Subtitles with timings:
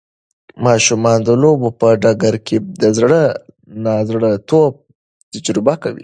[0.65, 3.21] ماشومان د لوبو په ډګر کې د زړه
[3.83, 4.73] نا زړه توب
[5.33, 5.99] تجربه کوي.